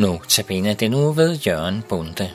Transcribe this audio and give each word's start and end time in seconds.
Nu 0.00 0.20
tabiner 0.28 0.74
det 0.74 0.90
nu 0.90 1.12
ved 1.12 1.38
Jørgen 1.46 1.82
Bunde. 1.88 2.30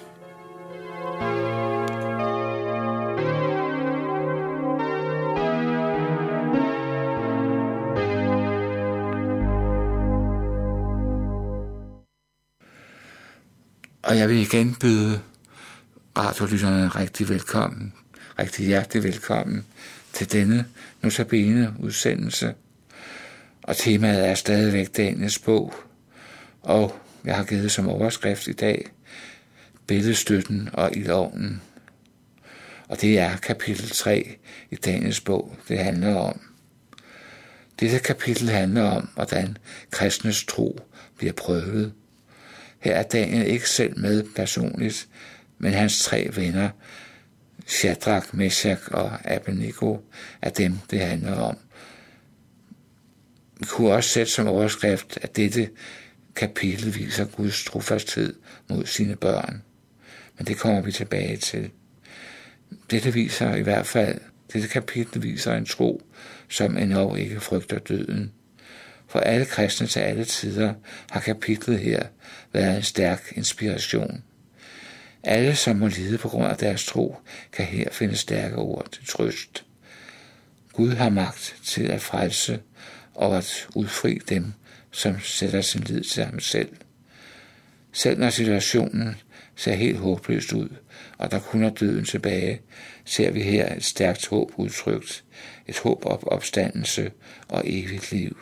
Og 14.03 14.17
jeg 14.17 14.29
vil 14.29 14.37
igen 14.37 14.75
byde 14.81 15.21
radiolytterne 16.17 16.87
rigtig 16.87 17.29
velkommen, 17.29 17.93
rigtig 18.39 18.65
hjertelig 18.65 19.03
velkommen 19.03 19.65
til 20.13 20.31
denne 20.31 20.65
notabene 21.01 21.73
udsendelse. 21.79 22.53
Og 23.63 23.77
temaet 23.77 24.29
er 24.29 24.35
stadigvæk 24.35 24.97
Daniels 24.97 25.39
bog, 25.39 25.73
og 26.61 26.95
jeg 27.25 27.35
har 27.35 27.43
givet 27.43 27.71
som 27.71 27.89
overskrift 27.89 28.47
i 28.47 28.53
dag, 28.53 28.85
billedstøtten 29.87 30.69
og 30.73 30.95
ildovnen. 30.95 31.61
Og 32.87 33.01
det 33.01 33.19
er 33.19 33.37
kapitel 33.37 33.89
3 33.89 34.37
i 34.71 34.75
Daniels 34.75 35.21
bog, 35.21 35.55
det 35.67 35.79
handler 35.79 36.15
om. 36.15 36.39
Dette 37.79 37.99
kapitel 37.99 38.49
handler 38.49 38.83
om, 38.83 39.09
hvordan 39.15 39.57
kristnes 39.91 40.43
tro 40.43 40.79
bliver 41.17 41.33
prøvet. 41.33 41.93
Her 42.79 42.95
er 42.95 43.03
Daniel 43.03 43.47
ikke 43.47 43.69
selv 43.69 43.99
med 43.99 44.23
personligt, 44.35 45.07
men 45.57 45.73
hans 45.73 46.03
tre 46.03 46.29
venner, 46.35 46.69
Shadrach, 47.67 48.35
Meshach 48.35 48.81
og 48.91 49.31
Abednego, 49.31 49.97
er 50.41 50.49
dem, 50.49 50.79
det 50.91 50.99
handler 50.99 51.35
om. 51.35 51.57
Vi 53.59 53.65
kunne 53.65 53.91
også 53.91 54.09
sætte 54.09 54.31
som 54.31 54.47
overskrift, 54.47 55.19
at 55.21 55.35
dette 55.35 55.69
kapitel 56.35 56.95
viser 56.95 57.25
Guds 57.25 57.63
trofasthed 57.63 58.33
mod 58.69 58.85
sine 58.85 59.15
børn. 59.15 59.63
Men 60.37 60.47
det 60.47 60.57
kommer 60.57 60.81
vi 60.81 60.91
tilbage 60.91 61.37
til. 61.37 61.69
Dette 62.91 63.13
viser 63.13 63.55
i 63.55 63.61
hvert 63.61 63.87
fald, 63.87 64.21
dette 64.53 64.67
kapitel 64.67 65.23
viser 65.23 65.53
en 65.53 65.65
tro, 65.65 66.01
som 66.49 66.77
endnu 66.77 67.15
ikke 67.15 67.39
frygter 67.39 67.79
døden. 67.79 68.31
For 69.07 69.19
alle 69.19 69.45
kristne 69.45 69.87
til 69.87 69.99
alle 69.99 70.25
tider 70.25 70.73
har 71.11 71.19
kapitlet 71.19 71.79
her 71.79 72.03
været 72.53 72.77
en 72.77 72.83
stærk 72.83 73.33
inspiration. 73.35 74.23
Alle, 75.23 75.55
som 75.55 75.75
må 75.75 75.87
lide 75.87 76.17
på 76.17 76.29
grund 76.29 76.47
af 76.47 76.57
deres 76.57 76.85
tro, 76.85 77.17
kan 77.51 77.65
her 77.65 77.89
finde 77.91 78.15
stærke 78.15 78.55
ord 78.55 78.91
til 78.91 79.05
trøst. 79.07 79.65
Gud 80.73 80.91
har 80.91 81.09
magt 81.09 81.55
til 81.63 81.83
at 81.83 82.01
frelse 82.01 82.59
og 83.13 83.37
at 83.37 83.67
udfri 83.75 84.19
dem, 84.29 84.53
som 84.95 85.19
sætter 85.19 85.61
sin 85.61 85.81
lid 85.81 86.03
til 86.03 86.23
ham 86.23 86.39
selv. 86.39 86.75
Selv 87.91 88.19
når 88.19 88.29
situationen 88.29 89.15
ser 89.55 89.73
helt 89.73 89.97
håbløst 89.97 90.53
ud, 90.53 90.69
og 91.17 91.31
der 91.31 91.39
kun 91.39 91.63
er 91.63 91.69
døden 91.69 92.05
tilbage, 92.05 92.61
ser 93.05 93.31
vi 93.31 93.41
her 93.41 93.75
et 93.75 93.83
stærkt 93.83 94.27
håb 94.27 94.51
udtrykt, 94.57 95.23
et 95.67 95.79
håb 95.79 96.05
op 96.05 96.23
opstandelse 96.27 97.11
og 97.47 97.61
evigt 97.65 98.11
liv. 98.11 98.37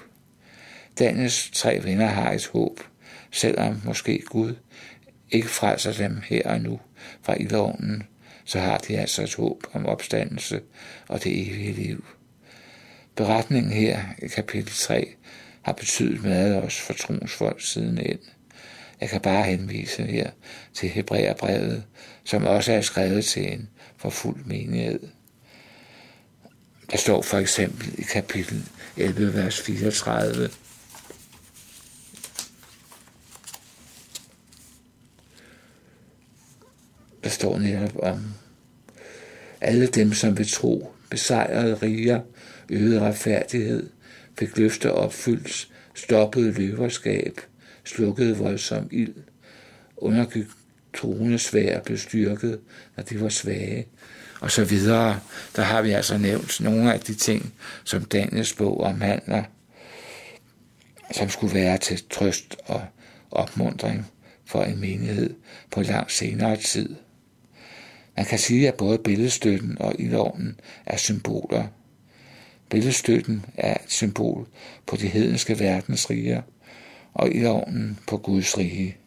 Daniels 0.99 1.49
tre 1.53 1.79
venner 1.83 2.05
har 2.05 2.31
et 2.31 2.45
håb, 2.45 2.79
selvom 3.31 3.81
måske 3.85 4.21
Gud 4.25 4.55
ikke 5.31 5.47
frelser 5.47 5.93
dem 5.93 6.21
her 6.25 6.41
og 6.45 6.61
nu 6.61 6.79
fra 7.21 7.35
ildovnen, 7.39 8.03
så 8.45 8.59
har 8.59 8.77
de 8.77 8.97
altså 8.97 9.23
et 9.23 9.35
håb 9.35 9.63
om 9.73 9.85
opstandelse 9.85 10.61
og 11.07 11.23
det 11.23 11.47
evige 11.47 11.73
liv. 11.73 12.05
Beretningen 13.15 13.71
her 13.71 13.99
i 14.21 14.27
kapitel 14.27 14.73
3 14.73 15.15
har 15.63 15.73
betydet 15.73 16.23
meget 16.23 16.61
også 16.61 16.81
for 16.81 16.93
troens 16.93 17.31
folk 17.31 17.61
siden 17.61 17.97
ind. 17.97 18.19
Jeg 19.01 19.09
kan 19.09 19.21
bare 19.21 19.43
henvise 19.43 20.03
her 20.03 20.29
til 20.73 20.89
Hebræerbrevet, 20.89 21.83
som 22.23 22.45
også 22.45 22.71
er 22.71 22.81
skrevet 22.81 23.25
til 23.25 23.53
en 23.53 23.69
forfulgt 23.97 24.47
menighed. 24.47 24.99
Der 26.91 26.97
står 26.97 27.21
for 27.21 27.37
eksempel 27.37 27.99
i 27.99 28.01
kapitel 28.01 28.69
11, 28.97 29.33
vers 29.33 29.61
34, 29.61 30.49
der 37.23 37.29
står 37.29 37.59
netop 37.59 37.95
om 38.03 38.33
alle 39.61 39.87
dem, 39.87 40.13
som 40.13 40.37
ved 40.37 40.45
tro, 40.45 40.93
besejrede 41.09 41.75
riger, 41.75 42.21
øget 42.69 43.01
retfærdighed, 43.01 43.89
fik 44.39 44.57
løfter 44.57 44.89
opfyldt, 44.89 45.67
stoppede 45.93 46.51
løverskab, 46.51 47.39
slukkede 47.83 48.37
voldsom 48.37 48.87
ild, 48.91 49.13
undergik 49.97 50.45
troende 50.93 51.39
svær 51.39 51.79
blev 51.79 51.97
styrket, 51.97 52.59
når 52.97 53.03
de 53.03 53.21
var 53.21 53.29
svage, 53.29 53.87
og 54.41 54.51
så 54.51 54.65
videre. 54.65 55.19
Der 55.55 55.61
har 55.61 55.81
vi 55.81 55.91
altså 55.91 56.17
nævnt 56.17 56.61
nogle 56.61 56.93
af 56.93 56.99
de 56.99 57.13
ting, 57.13 57.53
som 57.83 58.05
Daniels 58.05 58.53
bog 58.53 58.81
omhandler, 58.81 59.43
som 61.11 61.29
skulle 61.29 61.53
være 61.53 61.77
til 61.77 62.03
trøst 62.09 62.55
og 62.65 62.85
opmundring 63.31 64.05
for 64.45 64.63
en 64.63 64.79
menighed 64.79 65.33
på 65.71 65.81
langt 65.81 66.11
senere 66.11 66.57
tid. 66.57 66.95
Man 68.17 68.25
kan 68.25 68.39
sige, 68.39 68.67
at 68.67 68.73
både 68.73 68.97
billedstøtten 68.97 69.77
og 69.81 69.95
ildovnen 69.99 70.59
er 70.85 70.97
symboler. 70.97 71.67
Billedstøtten 72.73 73.45
er 73.57 73.73
et 73.73 73.91
symbol 73.91 74.47
på 74.85 74.95
de 74.95 75.07
hedenske 75.07 75.59
verdensriger, 75.59 76.41
og 77.13 77.31
ildovnen 77.31 77.99
på 78.07 78.17
Guds 78.17 78.57
rige. 78.57 78.97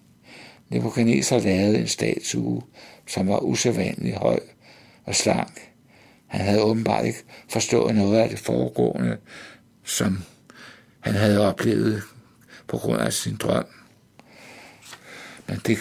Nebuchadnezzar 0.69 1.39
lavede 1.39 1.79
en 1.79 1.89
statue, 1.89 2.63
som 3.07 3.29
var 3.29 3.39
usædvanlig 3.39 4.15
høj 4.15 4.41
og 5.05 5.15
slank. 5.15 5.73
Han 6.27 6.41
havde 6.41 6.63
åbenbart 6.63 7.05
ikke 7.05 7.25
forstået 7.49 7.95
noget 7.95 8.19
af 8.19 8.29
det 8.29 8.39
foregående, 8.39 9.17
som 9.85 10.23
han 11.01 11.15
havde 11.15 11.49
oplevet 11.49 12.03
på 12.69 12.77
grund 12.77 13.01
af 13.01 13.13
sin 13.13 13.37
drøm. 13.37 13.67
Men 15.49 15.61
det 15.67 15.79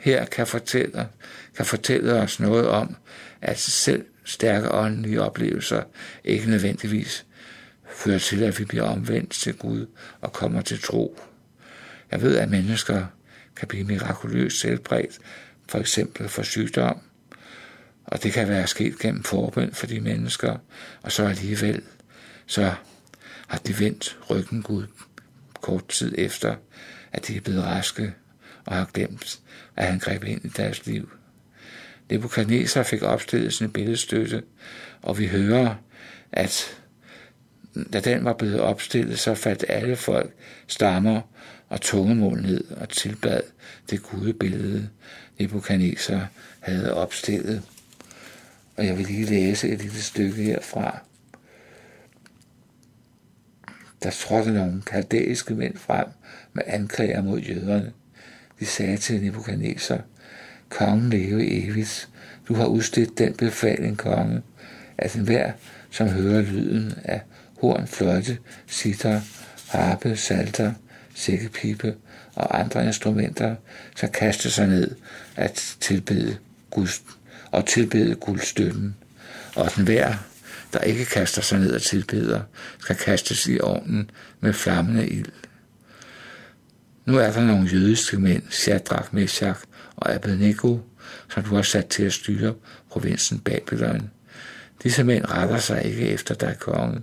her 0.00 0.24
kan 0.24 0.46
fortælle, 0.46 1.08
kan 1.56 1.66
fortælle 1.66 2.12
os 2.12 2.40
noget 2.40 2.68
om, 2.68 2.96
at 3.40 3.58
selv 3.58 4.06
stærke 4.24 4.72
åndelige 4.72 5.22
oplevelser 5.22 5.82
ikke 6.24 6.50
nødvendigvis 6.50 7.26
fører 7.94 8.18
til, 8.18 8.42
at 8.42 8.58
vi 8.58 8.64
bliver 8.64 8.84
omvendt 8.84 9.30
til 9.30 9.54
Gud 9.54 9.86
og 10.20 10.32
kommer 10.32 10.60
til 10.60 10.80
tro. 10.80 11.20
Jeg 12.10 12.22
ved, 12.22 12.36
at 12.36 12.50
mennesker 12.50 13.06
kan 13.56 13.68
blive 13.68 13.84
mirakuløst 13.84 14.60
selvbredt, 14.60 15.18
for 15.68 15.78
eksempel 15.78 16.28
for 16.28 16.42
sygdom, 16.42 16.98
og 18.04 18.22
det 18.22 18.32
kan 18.32 18.48
være 18.48 18.66
sket 18.66 18.98
gennem 18.98 19.22
forbøn 19.22 19.72
for 19.72 19.86
de 19.86 20.00
mennesker, 20.00 20.56
og 21.02 21.12
så 21.12 21.24
alligevel, 21.24 21.82
så 22.46 22.74
har 23.46 23.58
de 23.58 23.80
vendt 23.80 24.18
ryggen 24.30 24.62
Gud 24.62 24.86
kort 25.60 25.88
tid 25.88 26.14
efter, 26.18 26.56
at 27.12 27.28
de 27.28 27.36
er 27.36 27.40
blevet 27.40 27.64
raske 27.64 28.14
og 28.64 28.76
har 28.76 28.90
glemt, 28.94 29.40
at 29.76 29.86
han 29.86 29.98
greb 29.98 30.24
ind 30.24 30.44
i 30.44 30.48
deres 30.48 30.86
liv. 30.86 31.10
Nebuchadnezzar 32.12 32.82
fik 32.82 33.02
opstillet 33.02 33.54
sin 33.54 33.72
billedstøtte, 33.72 34.42
og 35.02 35.18
vi 35.18 35.26
hører, 35.26 35.74
at 36.32 36.78
da 37.92 38.00
den 38.00 38.24
var 38.24 38.32
blevet 38.32 38.60
opstillet, 38.60 39.18
så 39.18 39.34
faldt 39.34 39.64
alle 39.68 39.96
folk 39.96 40.34
stammer 40.66 41.20
og 41.68 41.80
tungemål 41.80 42.42
ned 42.42 42.64
og 42.70 42.88
tilbad 42.88 43.40
det 43.90 44.02
gudebillede, 44.02 44.88
Nebuchadnezzar 45.38 46.28
havde 46.60 46.94
opstillet. 46.94 47.62
Og 48.76 48.86
jeg 48.86 48.98
vil 48.98 49.06
lige 49.06 49.24
læse 49.24 49.68
et 49.68 49.82
lille 49.82 50.02
stykke 50.02 50.42
herfra. 50.42 50.98
Der 54.02 54.10
trådte 54.10 54.52
nogle 54.52 54.82
kaldæiske 54.82 55.54
mænd 55.54 55.76
frem 55.76 56.06
med 56.52 56.62
anklager 56.66 57.22
mod 57.22 57.40
jøderne. 57.40 57.92
De 58.60 58.66
sagde 58.66 58.96
til 58.96 59.22
Nebuchadnezzar, 59.22 60.00
kongen 60.72 61.10
leve 61.10 61.64
evigt. 61.64 62.08
Du 62.48 62.54
har 62.54 62.66
udstedt 62.66 63.18
den 63.18 63.34
befaling, 63.34 63.98
konge, 63.98 64.42
at 64.98 65.14
enhver, 65.14 65.52
som 65.90 66.08
hører 66.08 66.42
lyden 66.42 66.94
af 67.04 67.20
horn, 67.60 67.86
fløjte, 67.86 68.38
sitar, 68.66 69.20
harpe, 69.68 70.16
salter, 70.16 70.72
sækkepipe 71.14 71.94
og 72.34 72.60
andre 72.60 72.86
instrumenter, 72.86 73.56
så 73.96 74.06
kaste 74.06 74.50
sig 74.50 74.66
ned 74.66 74.90
at 75.36 75.76
tilbede 75.80 76.36
Guds, 76.70 77.02
og 77.50 77.66
tilbede 77.66 78.14
guldstøtten. 78.14 78.96
Og 79.56 79.70
den 79.76 79.84
hver, 79.84 80.14
der 80.72 80.80
ikke 80.80 81.04
kaster 81.04 81.42
sig 81.42 81.58
ned 81.58 81.74
og 81.74 81.82
tilbeder, 81.82 82.40
skal 82.78 82.96
kastes 82.96 83.46
i 83.46 83.58
ovnen 83.60 84.10
med 84.40 84.52
flammende 84.52 85.08
ild. 85.08 85.32
Nu 87.06 87.18
er 87.18 87.32
der 87.32 87.44
nogle 87.46 87.68
jødiske 87.68 88.18
mænd, 88.18 88.42
Shadrach, 88.50 89.14
Meshach 89.14 89.60
og 90.02 90.14
Abednego, 90.14 90.78
som 91.30 91.42
du 91.42 91.54
har 91.54 91.62
sat 91.62 91.86
til 91.86 92.02
at 92.02 92.12
styre 92.12 92.54
provinsen 92.90 93.38
Babylon. 93.38 94.10
Disse 94.82 95.04
mænd 95.04 95.24
retter 95.30 95.58
sig 95.58 95.84
ikke 95.84 96.08
efter 96.08 96.34
dig, 96.34 96.56
konge. 96.60 97.02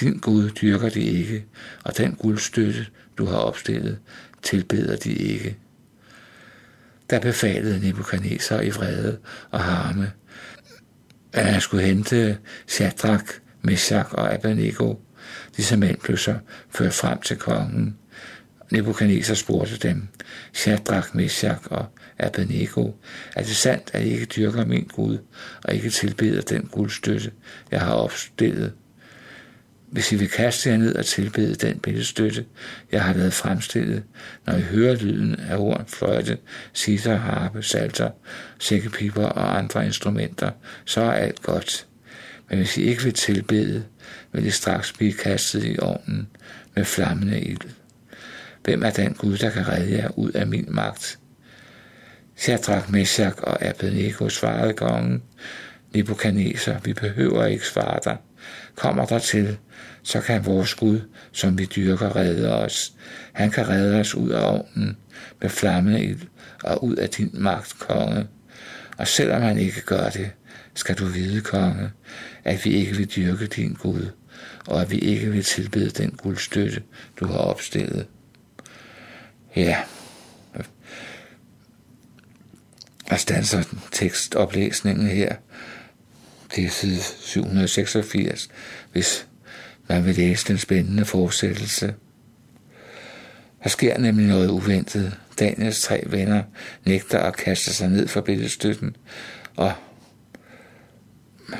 Din 0.00 0.18
Gud 0.18 0.50
dyrker 0.50 0.88
de 0.88 1.00
ikke, 1.00 1.44
og 1.84 1.96
den 1.96 2.14
guldstøtte, 2.14 2.86
du 3.18 3.26
har 3.26 3.36
opstillet, 3.36 3.98
tilbeder 4.42 4.96
de 4.96 5.12
ikke. 5.12 5.56
Der 7.10 7.20
befalede 7.20 7.80
Nebuchadnezzar 7.80 8.60
i 8.60 8.70
vrede 8.70 9.18
og 9.50 9.60
harme, 9.60 10.12
at 11.32 11.46
han 11.46 11.60
skulle 11.60 11.84
hente 11.84 12.38
Shadrach, 12.66 13.24
Meshach 13.62 14.08
og 14.12 14.34
Abednego. 14.34 14.94
Disse 15.56 15.76
mænd 15.76 15.98
blev 15.98 16.16
så 16.16 16.38
ført 16.70 16.94
frem 16.94 17.20
til 17.20 17.36
kongen. 17.36 17.96
Nebuchadnezzar 18.72 19.34
spurgte 19.34 19.76
dem, 19.76 20.08
Shadrach, 20.52 21.16
Meshach 21.16 21.60
og 21.70 21.86
Abednego, 22.18 22.90
er 23.36 23.42
det 23.42 23.56
sandt, 23.56 23.90
at 23.92 24.06
I 24.06 24.10
ikke 24.10 24.26
dyrker 24.26 24.64
min 24.64 24.84
Gud, 24.84 25.18
og 25.64 25.74
ikke 25.74 25.90
tilbeder 25.90 26.40
den 26.40 26.68
guldstøtte, 26.72 27.30
jeg 27.70 27.80
har 27.80 27.92
opstillet? 27.92 28.72
Hvis 29.90 30.12
I 30.12 30.16
vil 30.16 30.28
kaste 30.28 30.70
jer 30.70 30.76
ned 30.76 30.94
og 30.94 31.06
tilbede 31.06 31.54
den 31.54 31.78
billedstøtte, 31.78 32.44
jeg 32.92 33.04
har 33.04 33.14
lavet 33.14 33.32
fremstillet, 33.32 34.02
når 34.46 34.54
I 34.54 34.60
hører 34.60 34.96
lyden 34.96 35.34
af 35.34 35.56
horn, 35.56 35.84
fløjte, 35.88 36.38
sitter, 36.72 37.16
harpe, 37.16 37.62
salter, 37.62 38.10
sækkepiber 38.58 39.26
og 39.26 39.58
andre 39.58 39.86
instrumenter, 39.86 40.50
så 40.84 41.00
er 41.00 41.12
alt 41.12 41.42
godt. 41.42 41.86
Men 42.48 42.58
hvis 42.58 42.76
I 42.76 42.82
ikke 42.82 43.02
vil 43.02 43.14
tilbede, 43.14 43.84
vil 44.32 44.46
I 44.46 44.50
straks 44.50 44.92
blive 44.92 45.12
kastet 45.12 45.64
i 45.64 45.76
ovnen 45.78 46.28
med 46.74 46.84
flammende 46.84 47.40
ild. 47.40 47.81
Hvem 48.64 48.82
er 48.82 48.90
den 48.90 49.14
Gud, 49.14 49.36
der 49.36 49.50
kan 49.50 49.68
redde 49.68 49.96
jer 49.96 50.18
ud 50.18 50.30
af 50.30 50.46
min 50.46 50.66
magt? 50.68 51.18
Shadrach, 52.36 52.92
Meshach 52.92 53.36
og 53.42 53.64
Abednego 53.64 54.28
svarede 54.28 54.72
kongen, 54.72 55.22
Nebuchadnezzar, 55.94 56.80
vi 56.84 56.92
behøver 56.92 57.46
ikke 57.46 57.66
svare 57.66 58.00
dig. 58.04 58.16
Kommer 58.76 59.06
der 59.06 59.18
til, 59.18 59.58
så 60.02 60.20
kan 60.20 60.46
vores 60.46 60.74
Gud, 60.74 61.00
som 61.32 61.58
vi 61.58 61.64
dyrker, 61.64 62.16
redde 62.16 62.54
os. 62.54 62.92
Han 63.32 63.50
kan 63.50 63.68
redde 63.68 64.00
os 64.00 64.14
ud 64.14 64.30
af 64.30 64.52
ovnen 64.52 64.96
med 65.40 65.50
flammende 65.50 66.04
ild 66.04 66.20
og 66.64 66.84
ud 66.84 66.96
af 66.96 67.08
din 67.08 67.30
magt, 67.32 67.78
konge. 67.78 68.26
Og 68.96 69.08
selvom 69.08 69.42
han 69.42 69.58
ikke 69.58 69.80
gør 69.80 70.08
det, 70.08 70.30
skal 70.74 70.94
du 70.94 71.04
vide, 71.04 71.40
konge, 71.40 71.90
at 72.44 72.64
vi 72.64 72.70
ikke 72.70 72.96
vil 72.96 73.10
dyrke 73.16 73.46
din 73.46 73.72
Gud, 73.72 74.10
og 74.66 74.80
at 74.80 74.90
vi 74.90 74.98
ikke 74.98 75.30
vil 75.30 75.44
tilbede 75.44 75.90
den 75.90 76.10
guldstøtte, 76.10 76.82
du 77.20 77.26
har 77.26 77.38
opstillet. 77.38 78.06
Ja, 79.56 79.82
Jeg 83.12 83.20
stanser 83.20 83.62
tekstoplæsningen 83.92 85.06
her. 85.06 85.34
Det 86.56 86.64
er 86.64 86.68
side 86.68 87.00
786, 87.02 88.48
hvis 88.92 89.26
man 89.88 90.04
vil 90.04 90.14
læse 90.14 90.48
den 90.48 90.58
spændende 90.58 91.04
fortsættelse. 91.04 91.94
Der 93.62 93.68
sker 93.68 93.98
nemlig 93.98 94.26
noget 94.26 94.48
uventet. 94.48 95.18
Daniels 95.38 95.82
tre 95.82 96.02
venner 96.06 96.42
nægter 96.86 97.18
at 97.18 97.36
kaste 97.36 97.72
sig 97.74 97.88
ned 97.88 98.08
for 98.08 98.20
billedstøtten, 98.20 98.96
og 99.56 99.72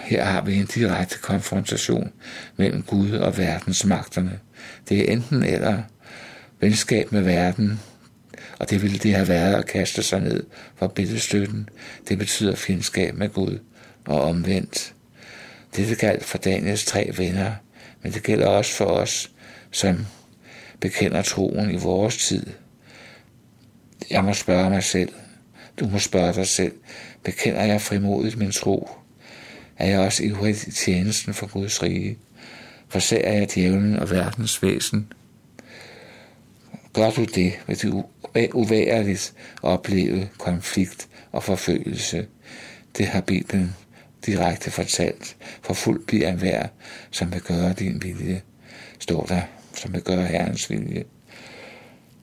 her 0.02 0.24
har 0.24 0.40
vi 0.40 0.54
en 0.54 0.66
direkte 0.66 1.18
konfrontation 1.18 2.12
mellem 2.56 2.82
Gud 2.82 3.10
og 3.10 3.38
verdensmagterne. 3.38 4.40
Det 4.88 4.98
er 5.00 5.12
enten 5.12 5.42
eller 5.42 5.82
venskab 6.62 7.12
med 7.12 7.20
verden, 7.20 7.80
og 8.58 8.70
det 8.70 8.82
ville 8.82 8.98
det 8.98 9.14
have 9.14 9.28
været 9.28 9.54
at 9.54 9.66
kaste 9.66 10.02
sig 10.02 10.20
ned 10.20 10.42
for 10.76 10.86
billedstøtten. 10.86 11.68
Det 12.08 12.18
betyder 12.18 12.54
fjendskab 12.54 13.14
med 13.14 13.28
Gud 13.28 13.58
og 14.06 14.20
omvendt. 14.22 14.94
Dette 15.76 15.94
galt 15.94 16.24
for 16.24 16.38
Daniels 16.38 16.84
tre 16.84 17.10
venner, 17.16 17.52
men 18.02 18.12
det 18.12 18.22
gælder 18.22 18.46
også 18.46 18.72
for 18.72 18.84
os, 18.84 19.30
som 19.70 20.06
bekender 20.80 21.22
troen 21.22 21.70
i 21.70 21.76
vores 21.76 22.16
tid. 22.16 22.46
Jeg 24.10 24.24
må 24.24 24.32
spørge 24.32 24.70
mig 24.70 24.82
selv. 24.82 25.12
Du 25.80 25.88
må 25.88 25.98
spørge 25.98 26.32
dig 26.32 26.46
selv. 26.46 26.72
Bekender 27.24 27.62
jeg 27.64 27.80
frimodigt 27.80 28.36
min 28.36 28.52
tro? 28.52 28.90
Er 29.78 29.86
jeg 29.86 30.00
også 30.00 30.22
i 30.22 30.70
tjenesten 30.70 31.34
for 31.34 31.46
Guds 31.46 31.82
rige? 31.82 32.18
Forsager 32.88 33.32
jeg 33.32 33.54
djævlen 33.54 33.96
og 33.96 34.10
verdens 34.10 34.62
væsen? 34.62 35.12
Gør 36.92 37.10
du 37.10 37.24
det, 37.24 37.52
vil 37.66 37.82
du 37.82 38.04
uværligt 38.54 39.34
opleve 39.62 40.28
konflikt 40.38 41.08
og 41.32 41.42
forfølgelse. 41.42 42.26
Det 42.98 43.06
har 43.06 43.20
Bibelen 43.20 43.74
direkte 44.26 44.70
fortalt. 44.70 45.36
For 45.62 45.74
fuld 45.74 46.06
bliver 46.06 46.28
en 46.28 46.68
som 47.10 47.32
vil 47.32 47.40
gøre 47.40 47.72
din 47.72 48.02
vilje, 48.02 48.42
står 48.98 49.24
der, 49.24 49.40
som 49.74 49.92
vil 49.92 50.02
gøre 50.02 50.26
Herrens 50.26 50.70
vilje. 50.70 51.04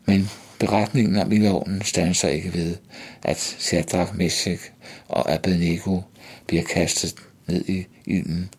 Men 0.06 0.30
beretningen 0.60 1.16
om 1.16 1.32
ildovnen 1.32 1.82
standser 1.82 2.28
ikke 2.28 2.54
ved, 2.54 2.76
at 3.24 3.38
Shadrach, 3.38 4.16
Meshach 4.16 4.64
og 5.08 5.32
Abednego 5.32 6.02
bliver 6.48 6.64
kastet 6.64 7.16
ned 7.48 7.66
i 7.70 7.86
ilden. 8.06 8.50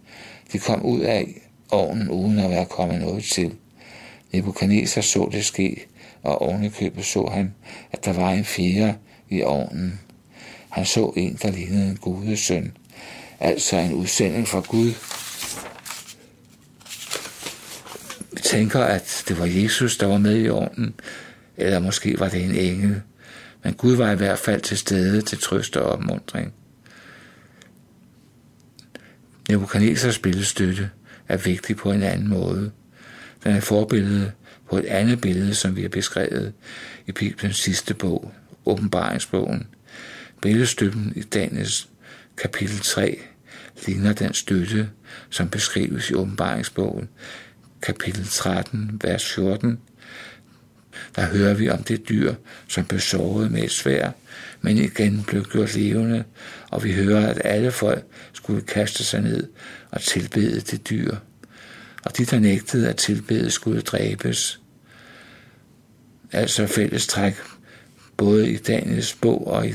De 0.53 0.59
kom 0.59 0.83
ud 0.83 1.01
af 1.01 1.35
ovnen 1.71 2.09
uden 2.09 2.39
at 2.39 2.51
være 2.51 2.67
kommet 2.67 3.01
noget 3.01 3.25
til. 3.25 3.55
Nebuchadnezzar 4.33 5.01
så 5.01 5.29
det 5.33 5.45
ske, 5.45 5.87
og 6.23 6.43
ovenikøbet 6.43 7.05
så 7.05 7.27
han, 7.33 7.55
at 7.93 8.05
der 8.05 8.13
var 8.13 8.31
en 8.31 8.45
fjerde 8.45 8.95
i 9.29 9.43
ovnen. 9.43 10.01
Han 10.69 10.87
så 10.87 11.13
en, 11.17 11.39
der 11.43 11.51
lignede 11.51 11.89
en 11.89 11.97
gudesøn, 11.97 12.73
altså 13.41 13.77
en 13.77 13.93
udsending 13.93 14.49
fra 14.49 14.61
Gud. 14.61 14.93
Vi 18.33 18.41
tænker, 18.43 18.81
at 18.81 19.25
det 19.29 19.39
var 19.39 19.47
Jesus, 19.47 19.97
der 19.97 20.07
var 20.07 20.19
med 20.19 20.41
i 20.41 20.49
ovnen, 20.49 20.95
eller 21.57 21.79
måske 21.79 22.21
var 22.21 22.29
det 22.29 22.45
en 22.45 22.55
engel, 22.55 23.03
men 23.65 23.75
Gud 23.75 23.97
var 23.97 24.13
i 24.13 24.17
hvert 24.17 24.39
fald 24.39 24.61
til 24.61 24.79
stede 24.79 25.23
til 25.23 25.39
trøst 25.39 25.77
og 25.77 25.93
opmundring. 25.93 26.53
Nebuchadnezzars 29.49 30.19
billedstøtte 30.19 30.91
er 31.29 31.37
vigtig 31.37 31.77
på 31.77 31.93
en 31.93 32.03
anden 32.03 32.29
måde. 32.29 32.73
Den 33.45 33.57
er 33.57 33.61
forbillede 33.61 34.33
på 34.71 34.79
et 34.79 34.85
andet 34.85 35.21
billede, 35.21 35.55
som 35.55 35.77
vi 35.77 35.83
har 35.83 35.89
beskrevet 35.89 36.53
i 37.07 37.13
Bibelens 37.13 37.57
sidste 37.57 37.95
bog, 37.95 38.33
åbenbaringsbogen. 38.67 39.67
Billedstøtten 40.43 41.13
i 41.17 41.21
Daniels 41.21 41.89
kapitel 42.37 42.79
3 42.79 43.21
ligner 43.87 44.13
den 44.13 44.35
støtte, 44.35 44.91
som 45.31 45.49
beskrives 45.49 46.11
i 46.11 46.15
åbenbaringsbogen, 46.15 47.09
kapitel 47.83 48.25
13, 48.25 49.01
vers 49.05 49.35
14. 49.35 49.79
Der 51.17 51.27
hører 51.27 51.55
vi 51.55 51.71
om 51.71 51.83
det 51.83 52.09
dyr, 52.09 52.35
som 52.69 52.85
blev 52.85 53.01
såret 53.01 53.53
med 53.53 53.63
et 53.63 53.71
svær, 53.71 54.11
men 54.61 54.77
igen 54.77 55.25
blev 55.27 55.45
gjort 55.45 55.75
levende, 55.77 56.25
og 56.71 56.85
vi 56.85 56.93
hører, 56.93 57.27
at 57.27 57.41
alle 57.45 57.71
folk 57.71 58.05
skulle 58.33 58.63
kaste 58.63 59.05
sig 59.05 59.21
ned 59.21 59.49
og 59.91 60.01
tilbede 60.01 60.61
det 60.61 60.91
dyr. 60.91 61.17
Og 62.05 62.19
de, 62.19 62.25
der 62.25 62.39
nægtede 62.39 62.89
at 62.89 62.97
tilbede, 62.97 63.51
skulle 63.51 63.81
dræbes. 63.81 64.61
Altså 66.33 66.67
fælles 66.67 67.07
træk, 67.07 67.35
både 68.17 68.51
i 68.51 68.57
Daniels 68.57 69.15
bog 69.15 69.47
og 69.47 69.67
i 69.69 69.75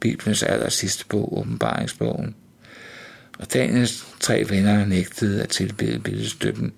Bibelens 0.00 0.42
aller 0.42 0.68
sidste 0.68 1.06
bog, 1.06 1.38
åbenbaringsbogen. 1.38 2.34
Og 3.38 3.52
Daniels 3.54 4.06
tre 4.20 4.44
venner 4.48 4.86
nægtede 4.86 5.42
at 5.42 5.48
tilbede 5.48 5.98
billedstøtten, 5.98 6.72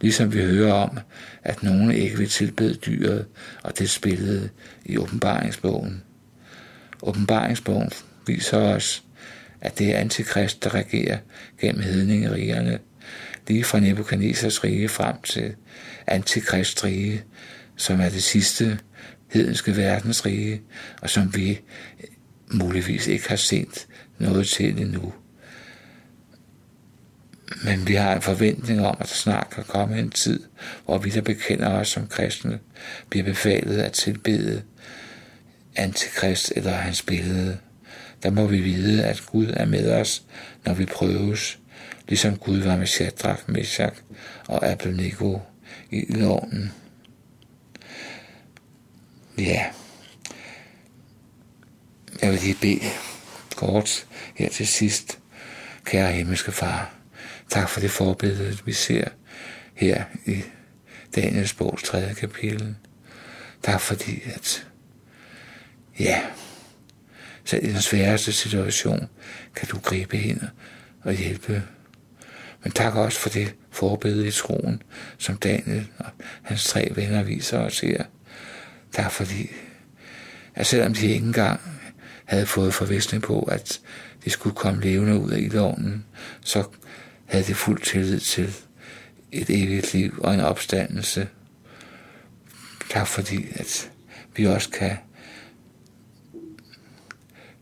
ligesom 0.00 0.32
vi 0.32 0.40
hører 0.42 0.72
om, 0.72 0.98
at 1.42 1.62
nogen 1.62 1.92
ikke 1.92 2.18
vil 2.18 2.28
tilbede 2.28 2.74
dyret 2.74 3.26
og 3.62 3.78
det 3.78 3.90
spillede 3.90 4.48
i 4.84 4.98
åbenbaringsbogen. 4.98 6.02
Åbenbaringsbogen 7.02 7.90
viser 8.26 8.58
os, 8.58 9.02
at 9.60 9.78
det 9.78 9.94
er 9.94 9.98
antikrist, 9.98 10.64
der 10.64 10.74
regerer 10.74 11.18
gennem 11.60 11.82
hedningerigerne, 11.82 12.78
lige 13.50 13.64
fra 13.64 13.80
Nebuchadnezzars 13.80 14.64
rige 14.64 14.88
frem 14.88 15.22
til 15.22 15.54
antikrist 16.06 16.84
rige, 16.84 17.24
som 17.76 18.00
er 18.00 18.08
det 18.08 18.22
sidste 18.22 18.78
hedenske 19.32 19.76
verdensrige, 19.76 20.62
og 21.02 21.10
som 21.10 21.36
vi 21.36 21.60
muligvis 22.50 23.06
ikke 23.06 23.28
har 23.28 23.36
set 23.36 23.86
noget 24.18 24.46
til 24.46 24.80
endnu. 24.80 25.12
Men 27.64 27.88
vi 27.88 27.94
har 27.94 28.14
en 28.14 28.22
forventning 28.22 28.86
om, 28.86 28.96
at 29.00 29.08
der 29.08 29.14
snart 29.14 29.50
kan 29.50 29.64
komme 29.64 29.98
en 29.98 30.10
tid, 30.10 30.40
hvor 30.84 30.98
vi, 30.98 31.10
der 31.10 31.20
bekender 31.20 31.68
os 31.68 31.88
som 31.88 32.06
kristne, 32.06 32.58
bliver 33.08 33.24
befalet 33.24 33.78
at 33.78 33.92
tilbede 33.92 34.62
antikrist 35.76 36.52
eller 36.56 36.72
hans 36.72 37.02
billede. 37.02 37.58
Der 38.22 38.30
må 38.30 38.46
vi 38.46 38.60
vide, 38.60 39.04
at 39.04 39.22
Gud 39.26 39.46
er 39.56 39.66
med 39.66 39.92
os, 39.92 40.22
når 40.64 40.74
vi 40.74 40.84
prøves, 40.84 41.58
ligesom 42.10 42.36
Gud 42.36 42.58
var 42.58 42.76
med 42.76 42.86
Shadrach, 42.86 43.42
Meshach 43.46 43.96
og 44.48 44.66
Abednego 44.66 45.38
i 45.90 45.96
ildovnen. 45.96 46.72
Ja, 49.38 49.66
jeg 52.22 52.30
vil 52.30 52.40
lige 52.40 52.56
bede 52.60 52.90
kort 53.56 54.06
her 54.34 54.48
til 54.48 54.66
sidst. 54.66 55.18
Kære 55.84 56.12
himmelske 56.12 56.52
far, 56.52 56.94
tak 57.50 57.68
for 57.68 57.80
det 57.80 57.90
forbillede, 57.90 58.58
vi 58.64 58.72
ser 58.72 59.08
her 59.74 60.04
i 60.26 60.42
Daniels 61.16 61.54
bogs 61.54 61.82
3. 61.82 62.14
kapitel. 62.14 62.76
Tak 63.62 63.80
fordi, 63.80 64.22
at 64.34 64.66
ja, 65.98 66.22
selv 67.44 67.64
i 67.64 67.68
den 67.68 67.80
sværeste 67.80 68.32
situation 68.32 69.08
kan 69.56 69.68
du 69.68 69.78
gribe 69.78 70.18
ind 70.18 70.40
og 71.02 71.12
hjælpe. 71.12 71.62
Men 72.62 72.72
tak 72.72 72.94
også 72.94 73.18
for 73.18 73.28
det 73.28 73.54
forbede 73.70 74.26
i 74.28 74.30
troen, 74.30 74.82
som 75.18 75.36
Daniel 75.36 75.88
og 75.98 76.06
hans 76.42 76.64
tre 76.64 76.92
venner 76.94 77.22
viser 77.22 77.58
os 77.58 77.80
her. 77.80 78.04
Tak 78.92 79.12
fordi, 79.12 79.50
at 80.54 80.66
selvom 80.66 80.94
de 80.94 81.06
ikke 81.06 81.26
engang 81.26 81.60
havde 82.24 82.46
fået 82.46 82.74
forvisning 82.74 83.22
på, 83.22 83.40
at 83.42 83.80
de 84.24 84.30
skulle 84.30 84.56
komme 84.56 84.82
levende 84.82 85.20
ud 85.20 85.30
af 85.30 85.38
ildovnen, 85.38 86.04
så 86.40 86.64
havde 87.26 87.44
de 87.44 87.54
fuld 87.54 87.82
tillid 87.82 88.20
til 88.20 88.54
et 89.32 89.50
evigt 89.50 89.94
liv 89.94 90.20
og 90.22 90.34
en 90.34 90.40
opstandelse. 90.40 91.28
Tak 92.90 93.06
fordi, 93.06 93.46
at 93.54 93.90
vi 94.36 94.46
også 94.46 94.70
kan 94.70 94.96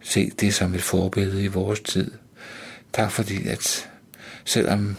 se 0.03 0.31
det 0.41 0.55
som 0.55 0.75
et 0.75 0.83
forbillede 0.83 1.45
i 1.45 1.47
vores 1.47 1.81
tid. 1.81 2.11
Tak 2.93 3.11
fordi, 3.11 3.49
at 3.49 3.91
selvom 4.49 4.97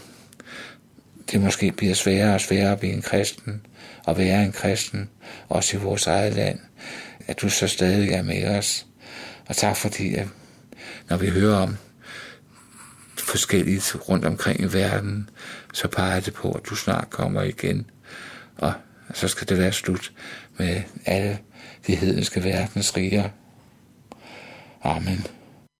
det 1.32 1.40
måske 1.40 1.72
bliver 1.72 1.94
sværere 1.94 2.34
og 2.34 2.40
sværere 2.40 2.72
at 2.72 2.80
blive 2.80 2.92
en 2.92 3.02
kristen, 3.02 3.66
og 4.04 4.18
være 4.18 4.44
en 4.44 4.52
kristen, 4.52 5.08
også 5.48 5.76
i 5.76 5.80
vores 5.80 6.06
eget 6.06 6.34
land, 6.34 6.58
at 7.26 7.40
du 7.40 7.48
så 7.48 7.68
stadig 7.68 8.10
er 8.10 8.22
med 8.22 8.58
os. 8.58 8.86
Og 9.48 9.56
tak 9.56 9.76
fordi, 9.76 10.14
at 10.14 10.26
når 11.08 11.16
vi 11.16 11.28
hører 11.28 11.56
om 11.56 11.76
forskelligt 13.18 13.96
rundt 14.08 14.24
omkring 14.24 14.60
i 14.60 14.72
verden, 14.72 15.30
så 15.72 15.88
peger 15.88 16.20
det 16.20 16.34
på, 16.34 16.52
at 16.52 16.66
du 16.70 16.74
snart 16.74 17.10
kommer 17.10 17.42
igen. 17.42 17.90
Og 18.56 18.72
så 19.14 19.28
skal 19.28 19.48
det 19.48 19.58
være 19.58 19.72
slut 19.72 20.12
med 20.58 20.82
alle 21.06 21.38
de 21.86 21.96
hedenske 21.96 22.44
verdens 22.44 22.96
riger. 22.96 23.28
Amen. 24.82 25.26